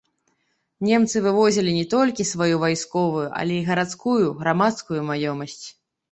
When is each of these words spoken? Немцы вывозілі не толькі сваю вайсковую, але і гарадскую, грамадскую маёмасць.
Немцы 0.87 1.17
вывозілі 1.25 1.73
не 1.79 1.83
толькі 1.93 2.25
сваю 2.29 2.55
вайсковую, 2.63 3.25
але 3.41 3.53
і 3.57 3.67
гарадскую, 3.67 4.25
грамадскую 4.41 4.99
маёмасць. 5.11 5.59